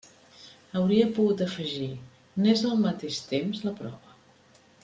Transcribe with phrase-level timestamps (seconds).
[0.79, 1.91] Hauria pogut afegir:
[2.45, 4.21] n'és al mateix temps la prova.